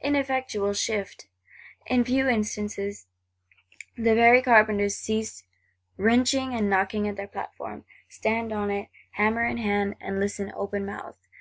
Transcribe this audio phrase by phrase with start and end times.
[0.00, 1.26] Ineffectual shift!
[1.86, 5.42] In few instants, the very carpenters cease
[5.96, 10.86] wrenching and knocking at their platform; stand on it, hammer in hand, and listen open
[10.86, 11.18] mouthed.